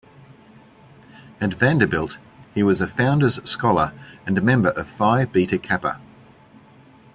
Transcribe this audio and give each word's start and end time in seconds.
At 1.39 1.53
Vanderbilt 1.53 2.17
he 2.55 2.63
was 2.63 2.81
a 2.81 2.87
Founders 2.87 3.39
Scholar 3.47 3.93
and 4.25 4.41
member 4.41 4.69
of 4.71 4.87
Phi 4.87 5.25
Beta 5.25 5.59
Kappa. 5.59 5.99